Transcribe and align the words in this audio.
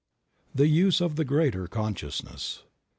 THE 0.55 0.65
USE 0.67 0.99
OF 0.99 1.15
THE 1.15 1.23
GREATER 1.23 1.67
CONSCIOUSNESS. 1.67 2.63